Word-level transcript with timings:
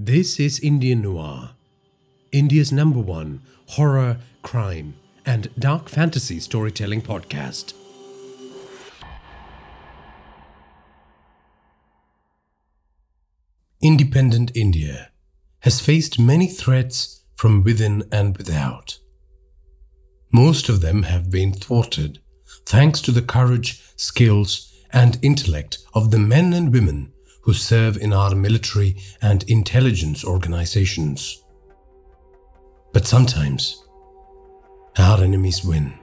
This 0.00 0.38
is 0.38 0.60
Indian 0.60 1.02
Noir, 1.02 1.50
India's 2.30 2.70
number 2.70 3.00
one 3.00 3.42
horror, 3.70 4.18
crime, 4.42 4.94
and 5.26 5.50
dark 5.58 5.88
fantasy 5.88 6.38
storytelling 6.38 7.02
podcast. 7.02 7.72
Independent 13.82 14.52
India 14.54 15.10
has 15.62 15.80
faced 15.80 16.20
many 16.20 16.46
threats 16.46 17.24
from 17.34 17.64
within 17.64 18.04
and 18.12 18.36
without. 18.36 19.00
Most 20.32 20.68
of 20.68 20.80
them 20.80 21.02
have 21.02 21.28
been 21.28 21.52
thwarted 21.52 22.20
thanks 22.64 23.00
to 23.00 23.10
the 23.10 23.22
courage, 23.22 23.82
skills, 23.96 24.72
and 24.92 25.18
intellect 25.22 25.78
of 25.92 26.12
the 26.12 26.20
men 26.20 26.52
and 26.52 26.72
women 26.72 27.12
who 27.42 27.52
serve 27.52 27.96
in 27.96 28.12
our 28.12 28.34
military 28.34 28.96
and 29.22 29.42
intelligence 29.44 30.24
organizations. 30.24 31.42
But 32.92 33.06
sometimes, 33.06 33.84
our 34.98 35.22
enemies 35.22 35.64
win. 35.64 35.94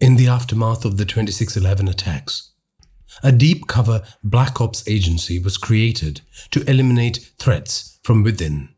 In 0.00 0.16
the 0.16 0.28
aftermath 0.28 0.84
of 0.84 0.96
the 0.96 1.04
2611 1.04 1.88
attacks, 1.88 2.50
a 3.22 3.30
deep 3.30 3.66
cover 3.68 4.02
Black 4.24 4.60
Ops 4.60 4.82
agency 4.88 5.38
was 5.38 5.56
created 5.56 6.22
to 6.50 6.68
eliminate 6.68 7.30
threats 7.38 8.00
from 8.02 8.22
within. 8.22 8.70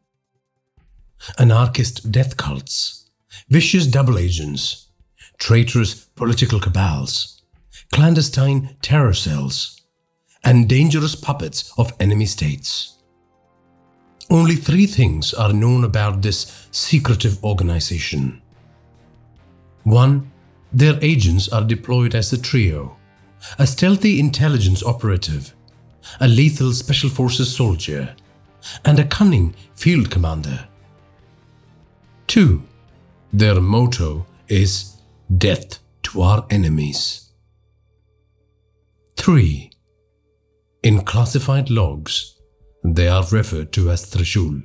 Anarchist 1.39 2.13
death 2.13 2.37
cults, 2.37 3.09
vicious 3.49 3.87
double 3.87 4.19
agents, 4.19 4.89
traitorous 5.39 5.95
political 5.95 6.61
cabals, 6.61 7.34
clandestine 7.93 8.77
terror 8.83 9.15
cells, 9.15 9.81
and 10.45 10.69
dangerous 10.69 11.15
puppets 11.15 11.73
of 11.79 11.93
enemy 12.01 12.27
states. 12.27 12.99
Only 14.31 14.57
three 14.57 14.87
things 14.87 15.35
are 15.35 15.53
known 15.53 15.85
about 15.85 16.23
this 16.23 16.69
secretive 16.71 17.43
organization. 17.45 18.43
One, 19.85 20.31
their 20.73 20.99
agents 21.03 21.49
are 21.49 21.63
deployed 21.63 22.15
as 22.15 22.33
a 22.33 22.41
trio 22.41 22.97
a 23.59 23.67
stealthy 23.67 24.19
intelligence 24.19 24.83
operative, 24.83 25.55
a 26.21 26.29
lethal 26.29 26.73
special 26.73 27.11
forces 27.11 27.55
soldier, 27.55 28.15
and 28.85 28.99
a 28.99 29.05
cunning 29.05 29.55
field 29.75 30.11
commander. 30.11 30.67
2. 32.29 32.63
Their 33.33 33.61
motto 33.61 34.27
is 34.49 34.97
Death 35.39 35.79
to 36.03 36.23
our 36.23 36.47
enemies. 36.51 37.24
3. 39.17 39.71
In 40.83 41.01
classified 41.03 41.71
logs, 41.71 42.39
they 42.85 43.09
are 43.09 43.25
referred 43.31 43.73
to 43.73 43.91
as 43.91 44.11
Trishul. 44.11 44.63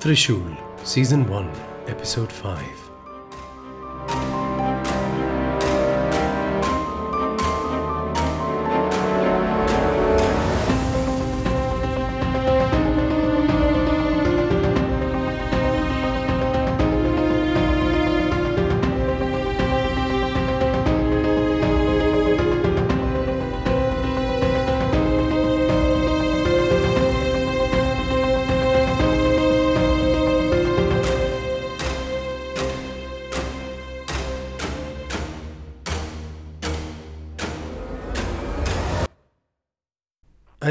Trishul, 0.00 0.69
Season 0.90 1.24
1, 1.28 1.48
Episode 1.86 2.32
5. 2.32 2.89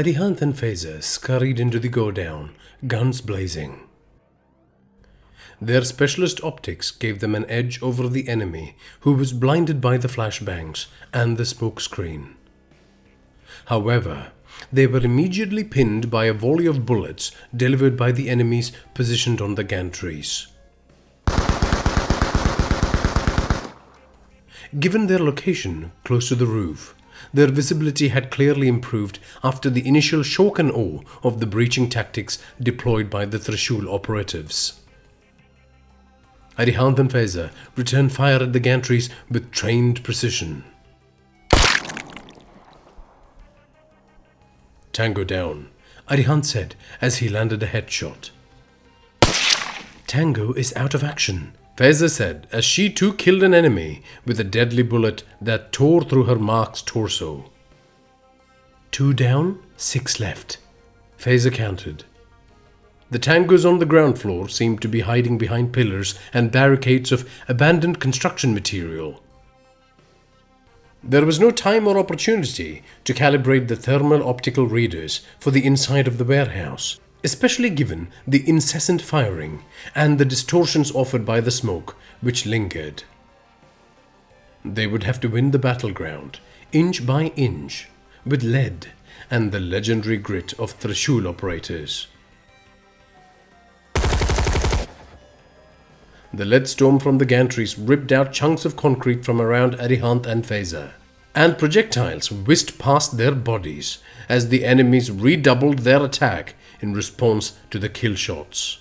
Arihant 0.00 0.40
and 0.40 0.54
Faiza 0.54 1.02
scurried 1.02 1.60
into 1.60 1.78
the 1.78 1.90
go-down, 1.90 2.54
guns 2.86 3.20
blazing. 3.20 3.80
Their 5.60 5.84
specialist 5.84 6.42
optics 6.42 6.90
gave 6.90 7.20
them 7.20 7.34
an 7.34 7.44
edge 7.50 7.82
over 7.82 8.08
the 8.08 8.26
enemy, 8.26 8.76
who 9.00 9.12
was 9.12 9.34
blinded 9.34 9.78
by 9.78 9.98
the 9.98 10.08
flashbangs 10.08 10.86
and 11.12 11.36
the 11.36 11.44
smoke 11.44 11.82
screen. 11.82 12.34
However, 13.66 14.32
they 14.72 14.86
were 14.86 15.04
immediately 15.04 15.64
pinned 15.64 16.10
by 16.10 16.24
a 16.24 16.32
volley 16.32 16.64
of 16.64 16.86
bullets 16.86 17.32
delivered 17.54 17.98
by 17.98 18.10
the 18.10 18.30
enemies 18.30 18.72
positioned 18.94 19.42
on 19.42 19.56
the 19.56 19.64
gantries. 19.64 20.46
Given 24.78 25.08
their 25.08 25.18
location 25.18 25.92
close 26.04 26.28
to 26.28 26.36
the 26.36 26.46
roof, 26.46 26.94
their 27.32 27.48
visibility 27.48 28.08
had 28.08 28.30
clearly 28.30 28.68
improved 28.68 29.18
after 29.42 29.70
the 29.70 29.86
initial 29.86 30.22
shock 30.22 30.58
and 30.58 30.70
awe 30.70 31.00
of 31.22 31.40
the 31.40 31.46
breaching 31.46 31.88
tactics 31.88 32.38
deployed 32.60 33.10
by 33.10 33.24
the 33.24 33.38
Trishul 33.38 33.92
operatives. 33.92 34.80
Arihant 36.58 36.98
and 36.98 37.10
Faiza 37.10 37.50
returned 37.76 38.12
fire 38.12 38.42
at 38.42 38.52
the 38.52 38.60
gantries 38.60 39.08
with 39.30 39.50
trained 39.50 40.02
precision. 40.04 40.64
Tango 44.92 45.24
down, 45.24 45.70
Arihant 46.10 46.44
said 46.44 46.74
as 47.00 47.18
he 47.18 47.28
landed 47.28 47.62
a 47.62 47.66
headshot. 47.66 48.30
Tango 50.06 50.52
is 50.52 50.74
out 50.74 50.92
of 50.92 51.04
action, 51.04 51.54
Faiza 51.80 52.10
said 52.10 52.46
as 52.52 52.62
she 52.62 52.90
too 52.90 53.14
killed 53.14 53.42
an 53.42 53.54
enemy 53.54 54.02
with 54.26 54.38
a 54.38 54.44
deadly 54.44 54.82
bullet 54.82 55.22
that 55.40 55.72
tore 55.72 56.02
through 56.02 56.24
her 56.24 56.36
mark's 56.36 56.82
torso. 56.82 57.50
Two 58.90 59.14
down, 59.14 59.58
six 59.78 60.20
left. 60.20 60.58
Faiza 61.18 61.50
counted. 61.50 62.04
The 63.10 63.18
tangos 63.18 63.64
on 63.64 63.78
the 63.78 63.86
ground 63.86 64.18
floor 64.18 64.46
seemed 64.46 64.82
to 64.82 64.88
be 64.88 65.00
hiding 65.00 65.38
behind 65.38 65.72
pillars 65.72 66.18
and 66.34 66.52
barricades 66.52 67.12
of 67.12 67.26
abandoned 67.48 67.98
construction 67.98 68.52
material. 68.52 69.22
There 71.02 71.24
was 71.24 71.40
no 71.40 71.50
time 71.50 71.88
or 71.88 71.96
opportunity 71.96 72.82
to 73.04 73.14
calibrate 73.14 73.68
the 73.68 73.76
thermal 73.76 74.28
optical 74.28 74.66
readers 74.66 75.22
for 75.38 75.50
the 75.50 75.64
inside 75.64 76.06
of 76.06 76.18
the 76.18 76.26
warehouse 76.26 77.00
especially 77.22 77.70
given 77.70 78.08
the 78.26 78.48
incessant 78.48 79.02
firing 79.02 79.62
and 79.94 80.18
the 80.18 80.24
distortions 80.24 80.92
offered 80.92 81.24
by 81.24 81.40
the 81.40 81.50
smoke 81.50 81.96
which 82.20 82.46
lingered. 82.46 83.02
They 84.64 84.86
would 84.86 85.04
have 85.04 85.20
to 85.20 85.28
win 85.28 85.50
the 85.50 85.58
battleground, 85.58 86.40
inch 86.72 87.06
by 87.06 87.32
inch, 87.36 87.88
with 88.26 88.42
lead 88.42 88.92
and 89.30 89.52
the 89.52 89.60
legendary 89.60 90.16
grit 90.16 90.52
of 90.58 90.78
Trishul 90.78 91.26
operators. 91.26 92.08
The 96.32 96.44
lead 96.44 96.68
storm 96.68 97.00
from 97.00 97.18
the 97.18 97.26
gantries 97.26 97.76
ripped 97.76 98.12
out 98.12 98.32
chunks 98.32 98.64
of 98.64 98.76
concrete 98.76 99.24
from 99.24 99.40
around 99.40 99.74
Arihant 99.74 100.26
and 100.26 100.44
Faiza, 100.44 100.92
and 101.34 101.58
projectiles 101.58 102.30
whisked 102.30 102.78
past 102.78 103.16
their 103.16 103.34
bodies 103.34 103.98
as 104.28 104.48
the 104.48 104.64
enemies 104.64 105.10
redoubled 105.10 105.80
their 105.80 106.04
attack 106.04 106.54
in 106.80 106.92
response 106.92 107.58
to 107.70 107.78
the 107.78 107.88
kill 107.88 108.14
shots. 108.14 108.78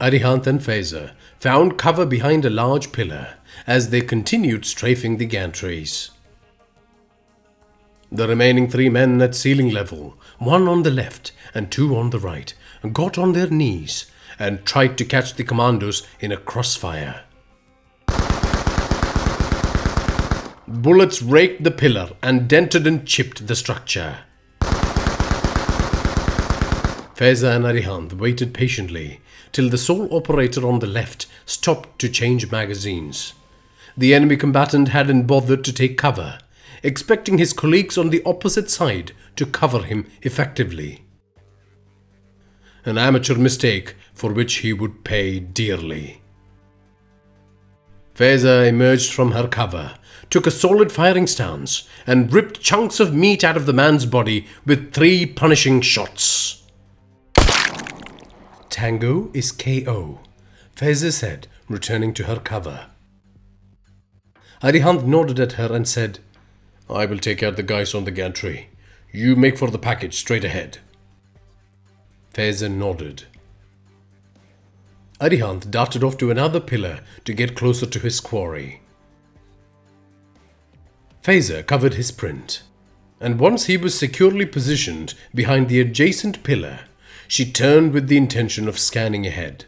Arihant 0.00 0.46
and 0.46 0.60
Faiza 0.60 1.12
found 1.38 1.78
cover 1.78 2.04
behind 2.04 2.44
a 2.44 2.50
large 2.50 2.90
pillar 2.90 3.34
as 3.66 3.90
they 3.90 4.00
continued 4.00 4.64
strafing 4.64 5.16
the 5.16 5.26
gantries. 5.26 6.10
The 8.10 8.28
remaining 8.28 8.68
three 8.68 8.88
men 8.88 9.22
at 9.22 9.34
ceiling 9.34 9.70
level, 9.70 10.18
one 10.38 10.68
on 10.68 10.82
the 10.82 10.90
left 10.90 11.32
and 11.54 11.70
two 11.70 11.96
on 11.96 12.10
the 12.10 12.18
right, 12.18 12.52
got 12.92 13.16
on 13.16 13.32
their 13.32 13.48
knees 13.48 14.10
and 14.38 14.64
tried 14.64 14.98
to 14.98 15.04
catch 15.04 15.34
the 15.34 15.44
commandos 15.44 16.06
in 16.20 16.32
a 16.32 16.36
crossfire. 16.36 17.22
Bullets 20.66 21.22
raked 21.22 21.64
the 21.64 21.70
pillar 21.70 22.10
and 22.22 22.48
dented 22.48 22.86
and 22.86 23.06
chipped 23.06 23.46
the 23.46 23.54
structure. 23.54 24.18
Faiza 27.14 27.54
and 27.54 27.64
Arihant 27.64 28.14
waited 28.14 28.54
patiently 28.54 29.20
till 29.52 29.68
the 29.68 29.78
sole 29.78 30.08
operator 30.14 30.66
on 30.66 30.78
the 30.78 30.86
left 30.86 31.26
stopped 31.44 31.98
to 31.98 32.08
change 32.08 32.50
magazines. 32.50 33.34
The 33.96 34.14
enemy 34.14 34.36
combatant 34.36 34.88
hadn't 34.88 35.26
bothered 35.26 35.64
to 35.64 35.72
take 35.72 35.98
cover, 35.98 36.38
expecting 36.82 37.38
his 37.38 37.52
colleagues 37.52 37.98
on 37.98 38.10
the 38.10 38.22
opposite 38.24 38.70
side 38.70 39.12
to 39.36 39.44
cover 39.44 39.82
him 39.82 40.10
effectively. 40.22 41.04
An 42.84 42.96
amateur 42.98 43.34
mistake 43.34 43.94
for 44.14 44.32
which 44.32 44.56
he 44.56 44.72
would 44.72 45.04
pay 45.04 45.38
dearly. 45.38 46.22
Faiza 48.14 48.66
emerged 48.66 49.12
from 49.12 49.32
her 49.32 49.48
cover, 49.48 49.94
took 50.30 50.46
a 50.46 50.50
solid 50.50 50.90
firing 50.90 51.26
stance, 51.26 51.88
and 52.06 52.32
ripped 52.32 52.60
chunks 52.60 53.00
of 53.00 53.14
meat 53.14 53.44
out 53.44 53.56
of 53.56 53.66
the 53.66 53.72
man's 53.72 54.06
body 54.06 54.46
with 54.66 54.92
three 54.92 55.24
punishing 55.26 55.80
shots. 55.80 56.61
Tango 58.72 59.30
is 59.34 59.52
KO, 59.52 60.20
Faiza 60.74 61.12
said, 61.12 61.46
returning 61.68 62.14
to 62.14 62.24
her 62.24 62.36
cover. 62.36 62.86
Arihant 64.62 65.04
nodded 65.04 65.38
at 65.38 65.52
her 65.52 65.76
and 65.76 65.86
said, 65.86 66.20
I 66.88 67.04
will 67.04 67.18
take 67.18 67.42
out 67.42 67.56
the 67.56 67.62
guys 67.62 67.94
on 67.94 68.04
the 68.04 68.10
gantry. 68.10 68.70
You 69.12 69.36
make 69.36 69.58
for 69.58 69.70
the 69.70 69.78
package 69.78 70.16
straight 70.16 70.42
ahead. 70.42 70.78
Faiza 72.32 72.70
nodded. 72.70 73.24
Arihant 75.20 75.70
darted 75.70 76.02
off 76.02 76.16
to 76.16 76.30
another 76.30 76.58
pillar 76.58 77.00
to 77.26 77.34
get 77.34 77.54
closer 77.54 77.84
to 77.84 77.98
his 77.98 78.20
quarry. 78.20 78.80
Faiza 81.22 81.62
covered 81.66 81.94
his 81.94 82.10
print, 82.10 82.62
and 83.20 83.38
once 83.38 83.66
he 83.66 83.76
was 83.76 83.98
securely 83.98 84.46
positioned 84.46 85.12
behind 85.34 85.68
the 85.68 85.78
adjacent 85.78 86.42
pillar, 86.42 86.86
she 87.32 87.50
turned 87.50 87.94
with 87.94 88.08
the 88.08 88.16
intention 88.18 88.68
of 88.68 88.78
scanning 88.78 89.26
ahead. 89.26 89.64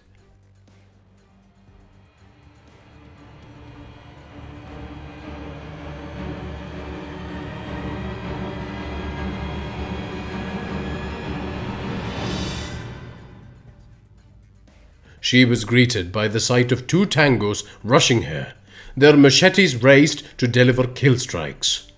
She 15.23 15.47
was 15.47 15.65
greeted 15.65 16.13
by 16.13 16.29
the 16.29 16.39
sight 16.39 16.71
of 16.71 16.87
two 16.87 17.07
tangos 17.07 17.65
rushing 17.83 18.25
her, 18.25 18.53
their 18.95 19.17
machetes 19.17 19.83
raised 19.83 20.23
to 20.37 20.47
deliver 20.47 20.87
kill 20.87 21.19
strikes. 21.19 21.91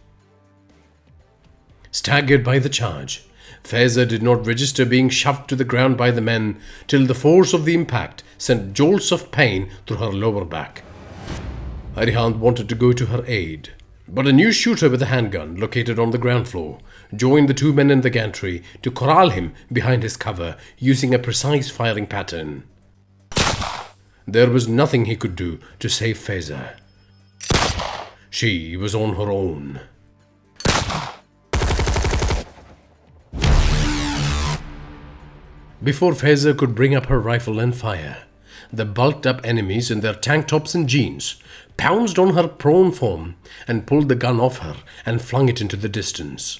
Staggered 1.91 2.45
by 2.45 2.61
the 2.61 2.69
charge, 2.69 3.25
Faiza 3.67 4.07
did 4.07 4.23
not 4.23 4.47
register 4.47 4.85
being 4.85 5.09
shoved 5.09 5.49
to 5.49 5.57
the 5.57 5.65
ground 5.65 5.97
by 5.97 6.13
the 6.13 6.21
men 6.21 6.61
till 6.87 7.05
the 7.05 7.17
force 7.17 7.53
of 7.53 7.65
the 7.65 7.75
impact 7.75 8.23
sent 8.39 8.75
jolts 8.75 9.11
of 9.11 9.33
pain 9.33 9.69
through 9.87 9.97
her 9.97 10.07
lower 10.07 10.45
back. 10.45 10.85
Arihant 11.97 12.37
wanted 12.37 12.69
to 12.69 12.77
go 12.77 12.93
to 12.93 13.07
her 13.07 13.25
aid, 13.27 13.71
but 14.07 14.29
a 14.29 14.33
new 14.33 14.53
shooter 14.53 14.89
with 14.89 15.03
a 15.03 15.07
handgun 15.07 15.57
located 15.57 15.99
on 15.99 16.13
the 16.13 16.19
ground 16.19 16.47
floor 16.47 16.79
joined 17.15 17.49
the 17.49 17.55
two 17.55 17.73
men 17.73 17.91
in 17.91 18.03
the 18.03 18.11
gantry 18.11 18.63
to 18.83 18.91
corral 18.93 19.31
him 19.31 19.53
behind 19.73 20.05
his 20.05 20.17
cover 20.17 20.57
using 20.79 21.13
a 21.13 21.19
precise 21.19 21.69
firing 21.69 22.07
pattern. 22.07 22.63
There 24.29 24.51
was 24.51 24.69
nothing 24.69 25.07
he 25.07 25.17
could 25.17 25.35
do 25.35 25.59
to 25.81 25.89
save 25.89 26.19
Faiza. 26.19 26.77
She 28.31 28.77
was 28.77 28.95
on 28.95 29.17
her 29.17 29.33
own. 29.33 29.81
Before 35.87 36.13
Faiza 36.13 36.59
could 36.59 36.75
bring 36.75 36.97
up 36.97 37.07
her 37.07 37.21
rifle 37.21 37.61
and 37.61 37.73
fire, 37.73 38.25
the 38.73 38.85
bulked 38.85 39.25
up 39.25 39.41
enemies 39.45 39.89
in 39.89 40.01
their 40.01 40.15
tank 40.15 40.49
tops 40.49 40.75
and 40.75 40.89
jeans 40.89 41.37
pounced 41.77 42.19
on 42.19 42.35
her 42.35 42.49
prone 42.49 42.91
form 42.91 43.37
and 43.69 43.87
pulled 43.87 44.09
the 44.09 44.17
gun 44.17 44.41
off 44.41 44.59
her 44.59 44.75
and 45.07 45.23
flung 45.23 45.49
it 45.49 45.61
into 45.61 45.77
the 45.77 45.89
distance. 45.89 46.59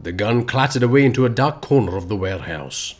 The 0.00 0.12
gun 0.12 0.46
clattered 0.46 0.82
away 0.82 1.04
into 1.04 1.26
a 1.26 1.28
dark 1.28 1.60
corner 1.60 1.98
of 1.98 2.08
the 2.08 2.16
warehouse 2.16 2.94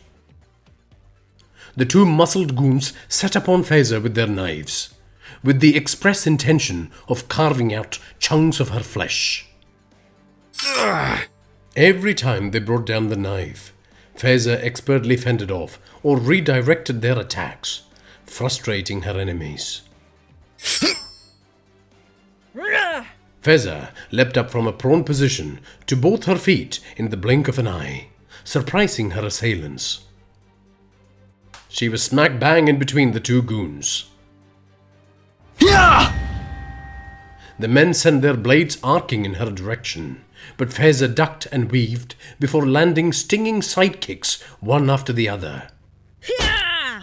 the 1.79 1.87
two 1.87 2.05
muscled 2.05 2.57
goons 2.57 2.93
set 3.09 3.37
upon 3.37 3.63
Faiza 3.63 4.03
with 4.03 4.17
their 4.17 4.27
knives, 4.27 4.95
with 5.45 5.61
the 5.61 5.77
express 5.77 6.27
intention 6.27 6.91
of 7.07 7.29
carving 7.29 7.73
out 7.73 8.01
chunks 8.19 8.59
of 8.59 8.71
her 8.71 8.81
flesh. 8.81 9.47
Every 11.79 12.13
time 12.13 12.51
they 12.51 12.59
brought 12.59 12.87
down 12.87 13.07
the 13.09 13.17
knife, 13.17 13.73
Faiza 14.17 14.61
expertly 14.65 15.17
fended 15.17 15.53
off 15.53 15.79
or 16.03 16.19
redirected 16.19 17.03
their 17.03 17.17
attacks, 17.17 17.83
frustrating 18.27 19.03
her 19.03 19.17
enemies. 19.17 19.83
Faiza 23.45 23.93
leapt 24.11 24.37
up 24.37 24.51
from 24.51 24.67
a 24.67 24.73
prone 24.73 25.05
position 25.05 25.61
to 25.87 25.95
both 25.95 26.25
her 26.25 26.35
feet 26.35 26.81
in 26.97 27.11
the 27.11 27.17
blink 27.17 27.47
of 27.47 27.61
an 27.61 27.69
eye, 27.69 28.09
surprising 28.43 29.13
her 29.13 29.25
assailants. 29.25 30.01
She 31.69 31.89
was 31.89 32.03
smack 32.03 32.41
bang 32.41 32.67
in 32.67 32.81
between 32.81 33.13
the 33.13 33.21
two 33.21 33.41
goons. 33.41 34.07
Yeah! 35.61 36.13
The 37.57 37.69
men 37.69 37.95
sent 37.95 38.23
their 38.23 38.37
blades 38.37 38.79
arcing 38.83 39.25
in 39.25 39.35
her 39.35 39.53
direction, 39.53 40.25
but 40.57 40.71
Faiza 40.71 41.13
ducked 41.13 41.47
and 41.53 41.71
weaved 41.71 42.15
before 42.41 42.67
landing 42.67 43.13
stinging 43.13 43.61
sidekicks 43.61 44.43
one 44.61 44.89
after 44.89 45.13
the 45.13 45.29
other. 45.29 45.69
Yeah! 46.41 47.03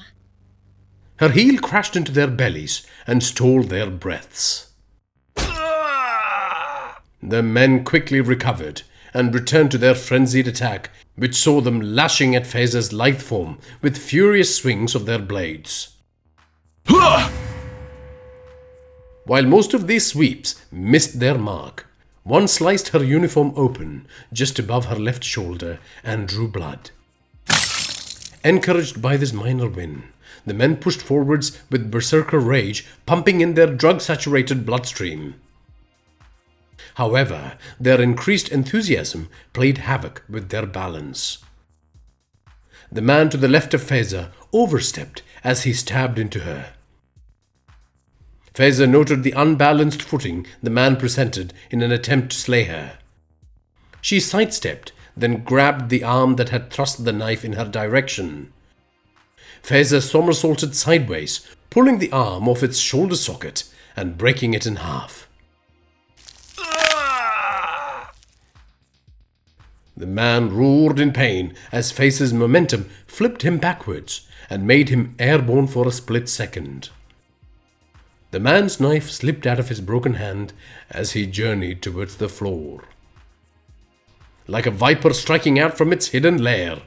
Her 1.18 1.30
heel 1.30 1.60
crashed 1.60 1.96
into 1.96 2.12
their 2.12 2.28
bellies 2.28 2.86
and 3.08 3.24
stole 3.24 3.64
their 3.64 3.90
breaths. 3.90 4.72
The 5.36 7.42
men 7.42 7.84
quickly 7.84 8.22
recovered 8.22 8.84
and 9.14 9.34
returned 9.34 9.72
to 9.72 9.78
their 9.78 9.96
frenzied 9.96 10.48
attack, 10.48 10.90
which 11.16 11.36
saw 11.36 11.62
them 11.62 11.82
lashing 11.82 12.36
at 12.36 12.44
Faiza's 12.44 12.92
lithe 12.92 13.22
form 13.22 13.60
with 13.82 13.98
furious 13.98 14.56
swings 14.56 14.94
of 14.94 15.06
their 15.06 15.20
blades. 15.20 15.96
While 19.26 19.46
most 19.46 19.74
of 19.74 19.88
these 19.88 20.06
sweeps 20.06 20.62
missed 20.72 21.20
their 21.20 21.38
mark, 21.38 21.88
one 22.26 22.48
sliced 22.48 22.88
her 22.88 23.04
uniform 23.04 23.54
open 23.56 24.08
just 24.34 24.58
above 24.58 24.86
her 24.86 24.96
left 24.96 25.24
shoulder 25.24 25.80
and 26.04 26.28
drew 26.28 26.48
blood. 26.48 26.90
Encouraged 28.44 29.00
by 29.00 29.16
this 29.16 29.32
minor 29.32 29.70
win, 29.70 30.04
the 30.44 30.54
men 30.54 30.76
pushed 30.76 31.02
forwards 31.02 31.62
with 31.70 31.92
berserker 31.92 32.40
rage 32.40 32.84
pumping 33.06 33.42
in 33.42 33.54
their 33.54 33.68
drug 33.68 34.02
saturated 34.02 34.66
bloodstream. 34.66 35.36
However, 36.96 37.60
their 37.80 38.02
increased 38.02 38.50
enthusiasm 38.50 39.30
played 39.54 39.78
havoc 39.80 40.24
with 40.28 40.50
their 40.50 40.66
balance. 40.66 41.38
The 42.92 43.02
man 43.02 43.30
to 43.30 43.38
the 43.38 43.48
left 43.48 43.76
of 43.76 43.84
Faiza 43.84 44.32
overstepped 44.52 45.22
as 45.44 45.64
he 45.64 45.74
stabbed 45.74 46.18
into 46.18 46.40
her. 46.40 46.75
Faiza 48.56 48.90
noted 48.90 49.24
the 49.24 49.34
unbalanced 49.34 50.02
footing 50.02 50.48
the 50.64 50.70
man 50.70 50.96
presented 50.96 51.54
in 51.70 51.82
an 51.82 51.92
attempt 51.92 52.32
to 52.32 52.38
slay 52.38 52.64
her. 52.64 52.98
She 54.00 54.22
sidestepped, 54.22 54.94
then 55.18 55.44
grabbed 55.44 55.90
the 55.90 56.06
arm 56.06 56.38
that 56.38 56.50
had 56.50 56.72
thrust 56.72 57.04
the 57.04 57.12
knife 57.12 57.44
in 57.44 57.54
her 57.54 57.66
direction. 57.66 58.54
Faiza 59.62 60.02
somersaulted 60.02 60.74
sideways, 60.74 61.46
pulling 61.70 62.00
the 62.00 62.12
arm 62.14 62.48
off 62.48 62.64
its 62.64 62.78
shoulder 62.78 63.18
socket 63.18 63.66
and 63.98 64.18
breaking 64.18 64.54
it 64.54 64.66
in 64.66 64.78
half. 64.78 65.28
The 69.98 70.08
man 70.08 70.56
roared 70.56 71.00
in 71.00 71.12
pain 71.12 71.56
as 71.74 71.92
Faiza's 71.92 72.34
momentum 72.34 72.90
flipped 73.06 73.42
him 73.42 73.58
backwards 73.58 74.28
and 74.50 74.68
made 74.68 74.90
him 74.90 75.16
airborne 75.20 75.68
for 75.68 75.88
a 75.88 75.92
split 75.92 76.30
second. 76.30 76.90
The 78.36 78.42
man's 78.42 78.82
knife 78.82 79.10
slipped 79.10 79.48
out 79.48 79.60
of 79.62 79.70
his 79.70 79.80
broken 79.80 80.16
hand 80.16 80.52
as 80.92 81.14
he 81.14 81.26
journeyed 81.26 81.82
towards 81.82 82.18
the 82.18 82.28
floor. 82.28 82.84
Like 84.46 84.66
a 84.66 84.72
viper 84.72 85.14
striking 85.14 85.58
out 85.58 85.78
from 85.78 85.94
its 85.94 86.08
hidden 86.08 86.44
lair, 86.44 86.82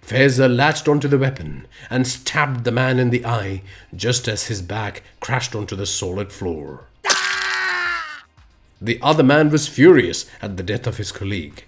Faiza 0.00 0.48
latched 0.48 0.88
onto 0.88 1.06
the 1.06 1.18
weapon 1.18 1.66
and 1.90 2.06
stabbed 2.06 2.64
the 2.64 2.72
man 2.72 2.98
in 2.98 3.10
the 3.10 3.26
eye 3.26 3.60
just 3.94 4.26
as 4.28 4.46
his 4.46 4.62
back 4.62 5.02
crashed 5.20 5.54
onto 5.54 5.76
the 5.76 5.84
solid 5.84 6.32
floor. 6.32 6.86
The 8.80 8.98
other 9.02 9.22
man 9.22 9.50
was 9.50 9.68
furious 9.68 10.24
at 10.40 10.56
the 10.56 10.62
death 10.62 10.86
of 10.86 10.96
his 10.96 11.12
colleague 11.12 11.64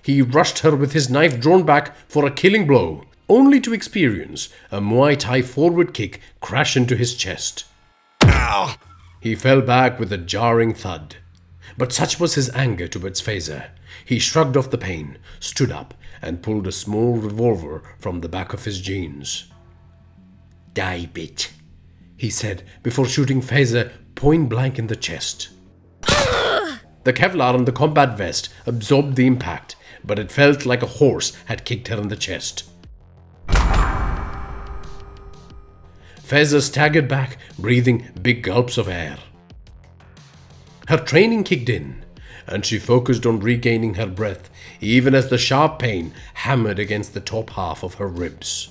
he 0.00 0.22
rushed 0.22 0.60
her 0.60 0.76
with 0.76 0.92
his 0.92 1.10
knife 1.10 1.40
drawn 1.40 1.64
back 1.64 1.96
for 2.08 2.24
a 2.24 2.30
killing 2.30 2.64
blow, 2.64 3.02
only 3.28 3.58
to 3.58 3.74
experience 3.74 4.50
a 4.70 4.78
Muay 4.78 5.18
Thai 5.18 5.42
forward 5.42 5.92
kick 5.94 6.20
crash 6.40 6.76
into 6.76 6.94
his 6.94 7.14
chest. 7.14 7.64
Ow! 8.44 8.76
He 9.20 9.34
fell 9.34 9.62
back 9.62 9.98
with 9.98 10.12
a 10.12 10.18
jarring 10.18 10.74
thud. 10.74 11.16
But 11.78 11.94
such 11.94 12.20
was 12.20 12.34
his 12.34 12.50
anger 12.50 12.86
towards 12.86 13.22
Faiza. 13.22 13.70
He 14.04 14.18
shrugged 14.18 14.56
off 14.56 14.70
the 14.70 14.76
pain, 14.76 15.16
stood 15.40 15.72
up, 15.72 15.94
and 16.20 16.42
pulled 16.42 16.66
a 16.66 16.72
small 16.72 17.16
revolver 17.16 17.82
from 17.98 18.20
the 18.20 18.28
back 18.28 18.52
of 18.52 18.64
his 18.64 18.82
jeans. 18.82 19.50
Die, 20.74 21.08
bitch, 21.14 21.52
he 22.18 22.28
said 22.28 22.64
before 22.82 23.06
shooting 23.06 23.40
Faiza 23.40 23.90
point 24.14 24.50
blank 24.50 24.78
in 24.78 24.88
the 24.88 24.96
chest. 24.96 25.48
the 26.02 27.12
Kevlar 27.12 27.54
on 27.54 27.64
the 27.64 27.72
combat 27.72 28.18
vest 28.18 28.50
absorbed 28.66 29.16
the 29.16 29.26
impact, 29.26 29.76
but 30.04 30.18
it 30.18 30.30
felt 30.30 30.66
like 30.66 30.82
a 30.82 30.98
horse 31.00 31.34
had 31.46 31.64
kicked 31.64 31.88
her 31.88 31.96
in 31.96 32.08
the 32.08 32.16
chest. 32.16 32.64
Faiza 36.26 36.62
staggered 36.62 37.06
back, 37.06 37.36
breathing 37.58 38.08
big 38.22 38.42
gulps 38.42 38.78
of 38.78 38.88
air. 38.88 39.18
Her 40.88 40.96
training 40.96 41.44
kicked 41.44 41.68
in, 41.68 42.02
and 42.46 42.64
she 42.64 42.78
focused 42.78 43.26
on 43.26 43.40
regaining 43.40 43.94
her 43.94 44.06
breath, 44.06 44.48
even 44.80 45.14
as 45.14 45.28
the 45.28 45.38
sharp 45.38 45.78
pain 45.78 46.12
hammered 46.34 46.78
against 46.78 47.12
the 47.12 47.20
top 47.20 47.50
half 47.50 47.82
of 47.82 47.94
her 47.94 48.08
ribs. 48.08 48.70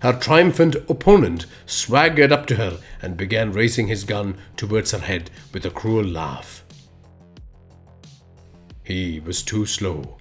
Her 0.00 0.12
triumphant 0.12 0.76
opponent 0.88 1.46
swaggered 1.66 2.32
up 2.32 2.46
to 2.46 2.56
her 2.56 2.78
and 3.00 3.16
began 3.16 3.52
raising 3.52 3.86
his 3.86 4.04
gun 4.04 4.36
towards 4.56 4.90
her 4.90 4.98
head 4.98 5.30
with 5.52 5.64
a 5.64 5.70
cruel 5.70 6.04
laugh. 6.04 6.64
He 8.82 9.20
was 9.20 9.42
too 9.42 9.64
slow. 9.64 10.18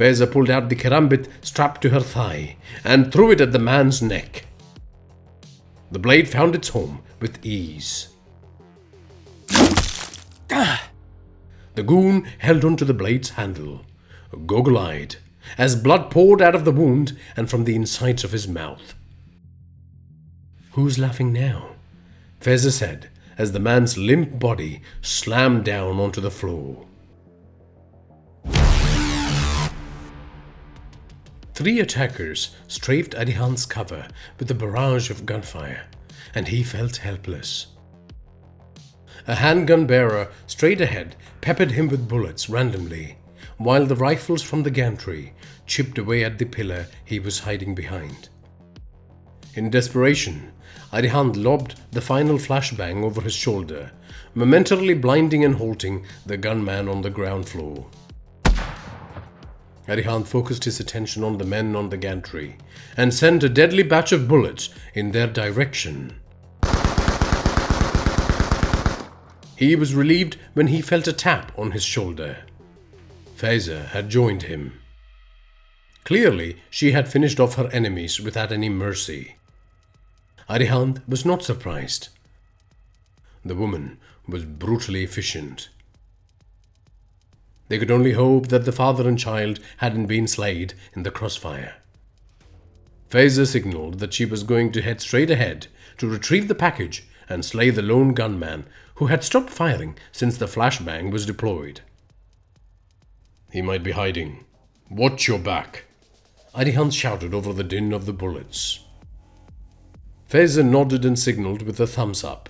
Faiza 0.00 0.32
pulled 0.32 0.48
out 0.48 0.70
the 0.70 0.76
karambit 0.76 1.28
strapped 1.42 1.82
to 1.82 1.90
her 1.90 2.00
thigh 2.00 2.56
and 2.84 3.12
threw 3.12 3.30
it 3.32 3.40
at 3.42 3.52
the 3.52 3.58
man's 3.58 4.00
neck. 4.00 4.46
The 5.90 5.98
blade 5.98 6.26
found 6.26 6.54
its 6.54 6.70
home 6.70 7.02
with 7.20 7.44
ease. 7.44 8.08
The 10.48 11.82
goon 11.84 12.26
held 12.38 12.64
onto 12.64 12.86
the 12.86 12.94
blade's 12.94 13.30
handle, 13.30 13.84
goggle 14.46 14.78
eyed, 14.78 15.16
as 15.58 15.76
blood 15.76 16.10
poured 16.10 16.40
out 16.40 16.54
of 16.54 16.64
the 16.64 16.72
wound 16.72 17.18
and 17.36 17.50
from 17.50 17.64
the 17.64 17.76
insides 17.76 18.24
of 18.24 18.32
his 18.32 18.48
mouth. 18.48 18.94
Who's 20.72 20.98
laughing 20.98 21.30
now? 21.30 21.72
Faiza 22.40 22.72
said 22.72 23.10
as 23.36 23.52
the 23.52 23.60
man's 23.60 23.98
limp 23.98 24.38
body 24.38 24.80
slammed 25.02 25.64
down 25.66 26.00
onto 26.00 26.22
the 26.22 26.30
floor. 26.30 26.86
Three 31.60 31.78
attackers 31.78 32.56
strafed 32.68 33.12
Arihant's 33.12 33.66
cover 33.66 34.08
with 34.38 34.50
a 34.50 34.54
barrage 34.54 35.10
of 35.10 35.26
gunfire, 35.26 35.82
and 36.34 36.48
he 36.48 36.62
felt 36.62 36.96
helpless. 36.96 37.66
A 39.28 39.34
handgun 39.34 39.86
bearer 39.86 40.30
straight 40.46 40.80
ahead 40.80 41.16
peppered 41.42 41.72
him 41.72 41.88
with 41.88 42.08
bullets 42.08 42.48
randomly, 42.48 43.18
while 43.58 43.84
the 43.84 43.94
rifles 43.94 44.40
from 44.40 44.62
the 44.62 44.70
gantry 44.70 45.34
chipped 45.66 45.98
away 45.98 46.24
at 46.24 46.38
the 46.38 46.46
pillar 46.46 46.86
he 47.04 47.20
was 47.20 47.40
hiding 47.40 47.74
behind. 47.74 48.30
In 49.52 49.68
desperation, 49.68 50.52
Arihant 50.94 51.36
lobbed 51.36 51.78
the 51.92 52.00
final 52.00 52.38
flashbang 52.38 53.04
over 53.04 53.20
his 53.20 53.34
shoulder, 53.34 53.92
momentarily 54.32 54.94
blinding 54.94 55.44
and 55.44 55.56
halting 55.56 56.06
the 56.24 56.38
gunman 56.38 56.88
on 56.88 57.02
the 57.02 57.10
ground 57.10 57.50
floor. 57.50 57.86
Arihant 59.88 60.28
focused 60.28 60.64
his 60.64 60.78
attention 60.78 61.24
on 61.24 61.38
the 61.38 61.44
men 61.44 61.74
on 61.74 61.90
the 61.90 61.96
gantry 61.96 62.56
and 62.96 63.12
sent 63.12 63.42
a 63.42 63.48
deadly 63.48 63.82
batch 63.82 64.12
of 64.12 64.28
bullets 64.28 64.70
in 64.94 65.12
their 65.12 65.26
direction. 65.26 66.14
He 69.56 69.76
was 69.76 69.94
relieved 69.94 70.38
when 70.54 70.68
he 70.68 70.80
felt 70.80 71.06
a 71.06 71.12
tap 71.12 71.52
on 71.58 71.72
his 71.72 71.84
shoulder. 71.84 72.38
Faiza 73.36 73.86
had 73.88 74.08
joined 74.08 74.44
him. 74.44 74.80
Clearly, 76.04 76.56
she 76.70 76.92
had 76.92 77.12
finished 77.12 77.38
off 77.38 77.56
her 77.56 77.68
enemies 77.72 78.20
without 78.20 78.52
any 78.52 78.68
mercy. 78.68 79.36
Arihant 80.48 81.06
was 81.08 81.24
not 81.24 81.42
surprised. 81.42 82.08
The 83.44 83.54
woman 83.54 83.98
was 84.26 84.44
brutally 84.44 85.04
efficient. 85.04 85.68
They 87.70 87.78
could 87.78 87.92
only 87.92 88.14
hope 88.14 88.48
that 88.48 88.64
the 88.64 88.72
father 88.72 89.08
and 89.08 89.16
child 89.16 89.60
hadn't 89.76 90.06
been 90.06 90.26
slayed 90.26 90.74
in 90.92 91.04
the 91.04 91.10
crossfire. 91.12 91.76
Faiza 93.08 93.46
signaled 93.46 94.00
that 94.00 94.12
she 94.12 94.24
was 94.24 94.42
going 94.42 94.72
to 94.72 94.82
head 94.82 95.00
straight 95.00 95.30
ahead 95.30 95.68
to 95.98 96.08
retrieve 96.08 96.48
the 96.48 96.56
package 96.56 97.06
and 97.28 97.44
slay 97.44 97.70
the 97.70 97.80
lone 97.80 98.12
gunman 98.12 98.66
who 98.96 99.06
had 99.06 99.22
stopped 99.22 99.50
firing 99.50 99.96
since 100.10 100.36
the 100.36 100.48
flashbang 100.48 101.12
was 101.12 101.24
deployed. 101.24 101.82
He 103.52 103.62
might 103.62 103.84
be 103.84 103.92
hiding. 103.92 104.46
Watch 104.90 105.28
your 105.28 105.38
back. 105.38 105.84
Arihant 106.56 106.92
shouted 106.92 107.32
over 107.32 107.52
the 107.52 107.62
din 107.62 107.92
of 107.92 108.04
the 108.04 108.12
bullets. 108.12 108.80
Faiza 110.28 110.68
nodded 110.68 111.04
and 111.04 111.16
signaled 111.16 111.62
with 111.62 111.78
a 111.78 111.86
thumbs 111.86 112.24
up. 112.24 112.48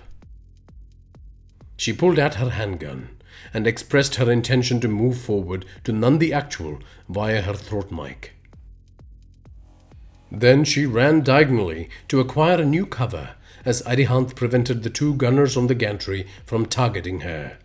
She 1.77 1.93
pulled 1.93 2.17
out 2.17 2.35
her 2.35 2.49
handgun 2.49 3.20
and 3.53 3.67
expressed 3.67 4.15
her 4.15 4.31
intention 4.31 4.79
to 4.81 4.87
move 4.87 5.17
forward 5.17 5.65
to 5.83 5.91
Nandi 5.91 6.33
Actual 6.33 6.79
via 7.09 7.41
her 7.41 7.53
throat 7.53 7.91
mic. 7.91 8.33
Then 10.31 10.63
she 10.63 10.85
ran 10.85 11.21
diagonally 11.21 11.89
to 12.07 12.19
acquire 12.21 12.61
a 12.61 12.65
new 12.65 12.85
cover 12.85 13.35
as 13.65 13.81
Arihant 13.83 14.35
prevented 14.35 14.83
the 14.83 14.89
two 14.89 15.13
gunners 15.15 15.57
on 15.57 15.67
the 15.67 15.75
gantry 15.75 16.25
from 16.45 16.65
targeting 16.65 17.21
her. 17.21 17.57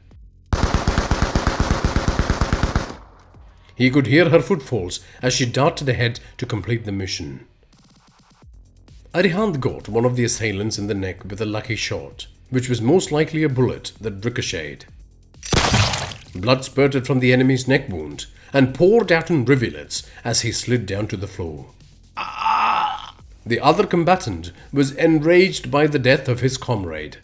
He 3.77 3.91
could 3.91 4.07
hear 4.07 4.31
her 4.31 4.41
footfalls 4.41 5.01
as 5.23 5.35
she 5.35 5.47
darted 5.47 5.89
ahead 5.89 6.19
to 6.39 6.47
complete 6.47 6.85
the 6.87 6.93
mission. 6.93 7.47
Arihant 9.15 9.61
got 9.61 9.89
one 9.89 10.05
of 10.05 10.17
the 10.17 10.25
assailants 10.25 10.79
in 10.79 10.89
the 10.89 10.95
neck 10.95 11.25
with 11.25 11.41
a 11.41 11.47
lucky 11.47 11.77
shot, 11.77 12.27
which 12.51 12.69
was 12.69 12.83
most 12.83 13.13
likely 13.13 13.43
a 13.43 13.49
bullet 13.49 13.93
that 14.01 14.25
ricocheted. 14.25 14.87
Blood 16.41 16.65
spurted 16.65 17.07
from 17.07 17.21
the 17.21 17.33
enemy's 17.33 17.69
neck 17.69 17.89
wound 17.89 18.27
and 18.53 18.75
poured 18.75 19.11
out 19.11 19.31
in 19.31 19.45
rivulets 19.45 20.09
as 20.25 20.43
he 20.43 20.53
slid 20.53 20.87
down 20.87 21.07
to 21.09 21.17
the 21.17 21.27
floor. 21.27 21.67
The 23.47 23.61
other 23.61 23.87
combatant 23.87 24.51
was 24.73 24.93
enraged 24.93 25.71
by 25.71 25.87
the 25.87 25.99
death 25.99 26.29
of 26.29 26.41
his 26.41 26.57
comrade. 26.57 27.19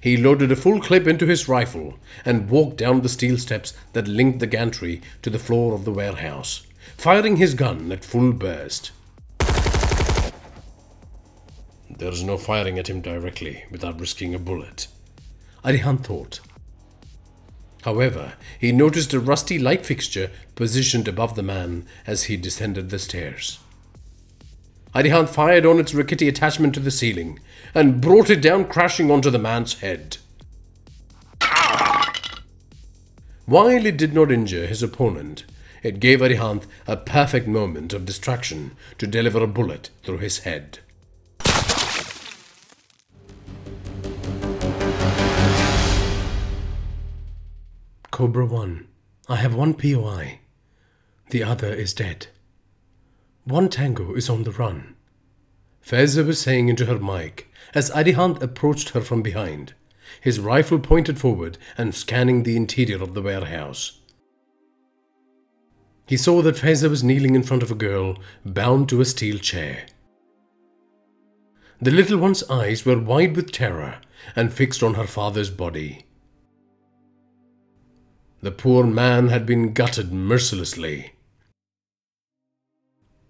He 0.00 0.16
loaded 0.16 0.52
a 0.52 0.56
full 0.56 0.80
clip 0.80 1.06
into 1.06 1.26
his 1.26 1.48
rifle 1.48 1.98
and 2.24 2.50
walked 2.50 2.76
down 2.76 3.00
the 3.00 3.08
steel 3.08 3.38
steps 3.38 3.72
that 3.94 4.06
linked 4.06 4.38
the 4.40 4.46
gantry 4.46 5.00
to 5.22 5.30
the 5.30 5.38
floor 5.38 5.74
of 5.74 5.84
the 5.84 5.92
warehouse, 5.92 6.66
firing 6.96 7.36
his 7.36 7.54
gun 7.54 7.90
at 7.90 8.04
full 8.04 8.32
burst. 8.32 8.92
There's 11.90 12.22
no 12.22 12.36
firing 12.38 12.78
at 12.78 12.88
him 12.88 13.00
directly 13.00 13.64
without 13.70 13.98
risking 13.98 14.34
a 14.34 14.38
bullet, 14.38 14.86
Arihant 15.64 16.04
thought. 16.04 16.40
However, 17.82 18.34
he 18.58 18.72
noticed 18.72 19.14
a 19.14 19.20
rusty 19.20 19.58
light 19.58 19.86
fixture 19.86 20.30
positioned 20.54 21.08
above 21.08 21.36
the 21.36 21.42
man 21.42 21.86
as 22.06 22.24
he 22.24 22.36
descended 22.36 22.90
the 22.90 22.98
stairs. 22.98 23.58
Arihant 24.94 25.28
fired 25.28 25.64
on 25.64 25.78
its 25.78 25.94
rickety 25.94 26.28
attachment 26.28 26.74
to 26.74 26.80
the 26.80 26.90
ceiling 26.90 27.38
and 27.74 28.00
brought 28.00 28.30
it 28.30 28.40
down 28.40 28.64
crashing 28.64 29.10
onto 29.10 29.30
the 29.30 29.38
man's 29.38 29.80
head. 29.80 30.16
While 33.46 33.86
it 33.86 33.96
did 33.96 34.12
not 34.12 34.32
injure 34.32 34.66
his 34.66 34.82
opponent, 34.82 35.44
it 35.82 36.00
gave 36.00 36.20
Arihant 36.20 36.64
a 36.86 36.96
perfect 36.96 37.46
moment 37.46 37.92
of 37.92 38.04
distraction 38.04 38.72
to 38.98 39.06
deliver 39.06 39.42
a 39.42 39.46
bullet 39.46 39.90
through 40.02 40.18
his 40.18 40.40
head. 40.40 40.80
Cobra 48.18 48.46
1, 48.46 48.84
I 49.28 49.36
have 49.36 49.54
one 49.54 49.74
POI. 49.74 50.40
The 51.30 51.44
other 51.44 51.72
is 51.72 51.94
dead. 51.94 52.26
One 53.44 53.68
tango 53.68 54.12
is 54.14 54.28
on 54.28 54.42
the 54.42 54.50
run. 54.50 54.96
Faiza 55.86 56.26
was 56.26 56.40
saying 56.40 56.68
into 56.68 56.86
her 56.86 56.98
mic 56.98 57.48
as 57.74 57.92
Arihant 57.92 58.42
approached 58.42 58.88
her 58.88 59.02
from 59.02 59.22
behind, 59.22 59.74
his 60.20 60.40
rifle 60.40 60.80
pointed 60.80 61.20
forward 61.20 61.58
and 61.76 61.94
scanning 61.94 62.42
the 62.42 62.56
interior 62.56 63.00
of 63.00 63.14
the 63.14 63.22
warehouse. 63.22 64.00
He 66.08 66.16
saw 66.16 66.42
that 66.42 66.56
Faiza 66.56 66.90
was 66.90 67.04
kneeling 67.04 67.36
in 67.36 67.44
front 67.44 67.62
of 67.62 67.70
a 67.70 67.76
girl 67.76 68.18
bound 68.44 68.88
to 68.88 69.00
a 69.00 69.04
steel 69.04 69.38
chair. 69.38 69.86
The 71.80 71.92
little 71.92 72.18
one's 72.18 72.42
eyes 72.50 72.84
were 72.84 72.98
wide 72.98 73.36
with 73.36 73.52
terror 73.52 74.00
and 74.34 74.52
fixed 74.52 74.82
on 74.82 74.94
her 74.94 75.06
father's 75.06 75.50
body. 75.50 76.07
The 78.40 78.52
poor 78.52 78.84
man 78.84 79.28
had 79.28 79.46
been 79.46 79.72
gutted 79.72 80.12
mercilessly. 80.12 81.14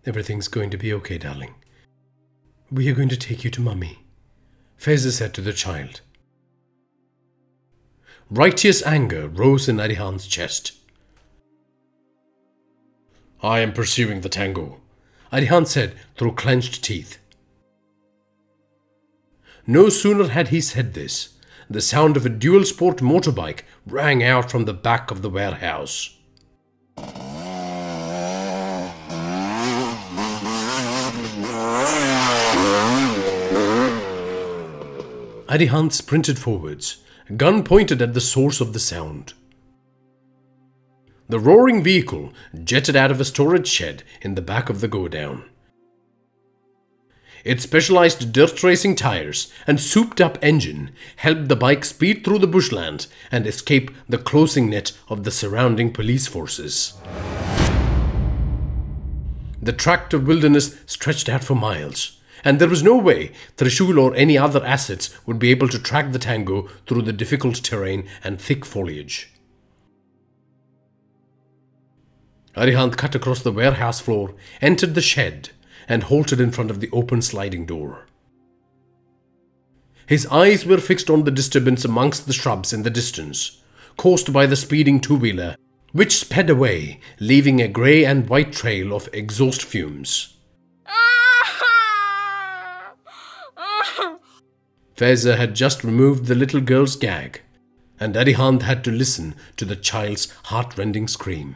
Everything's 0.04 0.48
going 0.48 0.68
to 0.70 0.76
be 0.76 0.92
okay, 0.92 1.16
darling. 1.16 1.54
We 2.70 2.90
are 2.90 2.94
going 2.94 3.08
to 3.08 3.16
take 3.16 3.42
you 3.42 3.50
to 3.50 3.60
Mummy, 3.62 4.00
Faiza 4.78 5.10
said 5.10 5.32
to 5.34 5.40
the 5.40 5.54
child. 5.54 6.02
Righteous 8.30 8.84
anger 8.84 9.28
rose 9.28 9.66
in 9.66 9.76
Arihant's 9.80 10.26
chest. 10.26 10.72
I 13.42 13.60
am 13.60 13.72
pursuing 13.72 14.20
the 14.20 14.28
tango, 14.28 14.80
Arihant 15.32 15.68
said 15.68 15.94
through 16.16 16.32
clenched 16.32 16.84
teeth. 16.84 17.16
No 19.66 19.88
sooner 19.88 20.28
had 20.28 20.48
he 20.48 20.60
said 20.60 20.92
this, 20.92 21.30
the 21.70 21.80
sound 21.80 22.16
of 22.16 22.24
a 22.24 22.30
dual 22.30 22.64
sport 22.64 22.98
motorbike 22.98 23.60
rang 23.86 24.22
out 24.22 24.50
from 24.50 24.64
the 24.64 24.72
back 24.72 25.10
of 25.10 25.22
the 25.22 25.30
warehouse. 25.30 26.16
Arihant 35.48 35.92
sprinted 35.92 36.38
forwards, 36.38 36.98
gun 37.36 37.62
pointed 37.62 38.02
at 38.02 38.14
the 38.14 38.20
source 38.20 38.60
of 38.60 38.72
the 38.72 38.80
sound. 38.80 39.34
The 41.28 41.38
roaring 41.38 41.82
vehicle 41.82 42.32
jetted 42.64 42.96
out 42.96 43.10
of 43.10 43.20
a 43.20 43.24
storage 43.24 43.68
shed 43.68 44.02
in 44.22 44.34
the 44.34 44.42
back 44.42 44.70
of 44.70 44.80
the 44.80 44.88
godown. 44.88 45.47
Its 47.44 47.62
specialized 47.62 48.32
dirt 48.32 48.62
racing 48.62 48.96
tires 48.96 49.52
and 49.66 49.80
souped 49.80 50.20
up 50.20 50.38
engine 50.42 50.90
helped 51.16 51.48
the 51.48 51.56
bike 51.56 51.84
speed 51.84 52.24
through 52.24 52.38
the 52.38 52.46
bushland 52.46 53.06
and 53.30 53.46
escape 53.46 53.90
the 54.08 54.18
closing 54.18 54.70
net 54.70 54.92
of 55.08 55.24
the 55.24 55.30
surrounding 55.30 55.92
police 55.92 56.26
forces. 56.26 56.94
The 59.60 59.72
tract 59.72 60.14
of 60.14 60.26
wilderness 60.26 60.76
stretched 60.86 61.28
out 61.28 61.44
for 61.44 61.54
miles, 61.54 62.18
and 62.44 62.58
there 62.58 62.68
was 62.68 62.82
no 62.82 62.96
way 62.96 63.32
Trishul 63.56 63.98
or 63.98 64.14
any 64.14 64.38
other 64.38 64.64
assets 64.64 65.10
would 65.26 65.38
be 65.38 65.50
able 65.50 65.68
to 65.68 65.78
track 65.78 66.12
the 66.12 66.18
tango 66.18 66.68
through 66.86 67.02
the 67.02 67.12
difficult 67.12 67.56
terrain 67.56 68.08
and 68.24 68.40
thick 68.40 68.64
foliage. 68.64 69.32
Arihant 72.56 72.96
cut 72.96 73.14
across 73.14 73.42
the 73.42 73.52
warehouse 73.52 74.00
floor, 74.00 74.34
entered 74.60 74.94
the 74.94 75.00
shed, 75.00 75.50
and 75.88 76.04
halted 76.04 76.40
in 76.40 76.50
front 76.50 76.70
of 76.70 76.80
the 76.80 76.90
open 76.92 77.22
sliding 77.22 77.64
door. 77.64 78.06
His 80.06 80.26
eyes 80.26 80.64
were 80.64 80.78
fixed 80.78 81.10
on 81.10 81.24
the 81.24 81.30
disturbance 81.30 81.84
amongst 81.84 82.26
the 82.26 82.32
shrubs 82.32 82.72
in 82.72 82.82
the 82.82 82.90
distance, 82.90 83.62
caused 83.96 84.32
by 84.32 84.46
the 84.46 84.56
speeding 84.56 85.00
two 85.00 85.16
wheeler, 85.16 85.56
which 85.92 86.16
sped 86.16 86.48
away, 86.48 87.00
leaving 87.18 87.60
a 87.60 87.68
grey 87.68 88.04
and 88.04 88.28
white 88.28 88.52
trail 88.52 88.94
of 88.94 89.08
exhaust 89.12 89.62
fumes. 89.62 90.34
Faiza 94.96 95.36
had 95.36 95.54
just 95.54 95.84
removed 95.84 96.26
the 96.26 96.34
little 96.34 96.60
girl's 96.60 96.96
gag, 96.96 97.42
and 98.00 98.16
Arihant 98.16 98.62
had 98.62 98.82
to 98.84 98.90
listen 98.90 99.34
to 99.56 99.64
the 99.64 99.76
child's 99.76 100.32
heartrending 100.44 101.06
scream. 101.06 101.54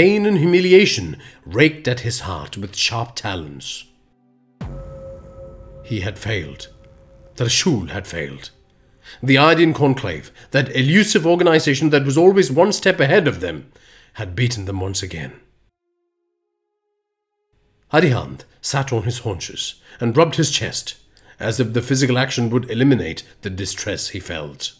Pain 0.00 0.24
and 0.24 0.38
humiliation 0.38 1.18
raked 1.44 1.86
at 1.86 2.00
his 2.00 2.20
heart 2.20 2.56
with 2.56 2.74
sharp 2.74 3.14
talons. 3.14 3.84
He 5.84 6.00
had 6.00 6.18
failed. 6.18 6.68
Trishul 7.36 7.90
had 7.90 8.06
failed. 8.06 8.48
The 9.22 9.36
Aryan 9.36 9.74
Conclave, 9.74 10.30
that 10.52 10.74
elusive 10.74 11.26
organization 11.26 11.90
that 11.90 12.06
was 12.06 12.16
always 12.16 12.50
one 12.50 12.72
step 12.72 12.98
ahead 12.98 13.28
of 13.28 13.40
them, 13.40 13.70
had 14.14 14.34
beaten 14.34 14.64
them 14.64 14.80
once 14.80 15.02
again. 15.02 15.38
Arihant 17.92 18.46
sat 18.62 18.94
on 18.94 19.02
his 19.02 19.18
haunches 19.18 19.82
and 20.00 20.16
rubbed 20.16 20.36
his 20.36 20.50
chest, 20.50 20.94
as 21.38 21.60
if 21.60 21.74
the 21.74 21.82
physical 21.82 22.16
action 22.16 22.48
would 22.48 22.70
eliminate 22.70 23.22
the 23.42 23.50
distress 23.50 24.08
he 24.08 24.18
felt. 24.18 24.72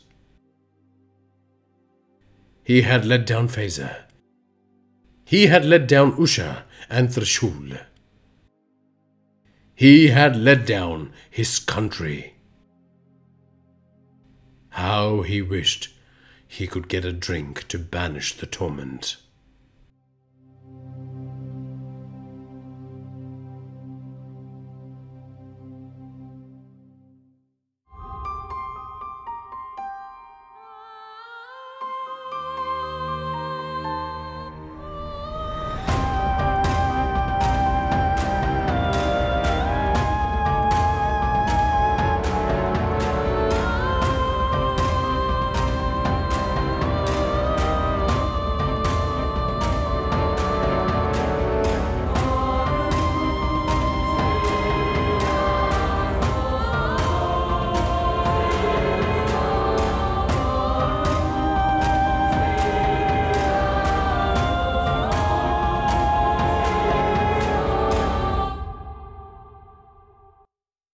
He 2.65 2.81
had 2.81 3.05
let 3.05 3.27
down 3.27 3.49
Faiza. 3.49 4.05
He 5.31 5.47
had 5.47 5.65
let 5.65 5.87
down 5.87 6.15
Usha 6.17 6.65
and 6.89 7.09
Trishul. 7.09 7.79
He 9.77 10.09
had 10.09 10.35
let 10.35 10.67
down 10.67 11.13
his 11.31 11.61
country. 11.61 12.35
How 14.71 15.23
he 15.23 15.41
wished 15.41 15.91
he 16.49 16.67
could 16.67 16.89
get 16.89 17.05
a 17.05 17.13
drink 17.13 17.69
to 17.69 17.79
banish 17.79 18.35
the 18.39 18.47
torment. 18.47 19.19